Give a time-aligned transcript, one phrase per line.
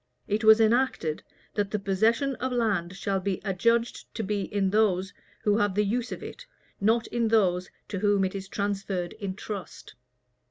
[0.27, 1.21] It was enacted,
[1.53, 5.85] that the possession of land shall be adjudged to be in those who have the
[5.85, 6.47] use of it,
[6.79, 9.89] not in those to whom it is transferred in trust.
[9.89, 10.29] * 27 Henry VIII.
[10.29, 10.29] c.
[10.29, 10.29] 10.